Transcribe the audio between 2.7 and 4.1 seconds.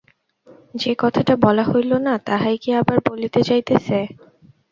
আবার বলিতে যাইতেছে।